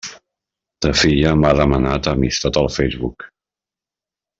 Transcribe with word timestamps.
Ta 0.85 0.93
filla 1.01 1.35
m'ha 1.43 1.53
demanat 1.61 2.11
amistat 2.15 2.61
al 2.65 2.73
Facebook. 2.79 3.31